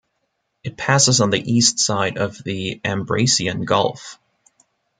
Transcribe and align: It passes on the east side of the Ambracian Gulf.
It 0.63 0.77
passes 0.77 1.21
on 1.21 1.29
the 1.29 1.37
east 1.37 1.77
side 1.77 2.17
of 2.17 2.35
the 2.43 2.81
Ambracian 2.83 3.65
Gulf. 3.67 4.17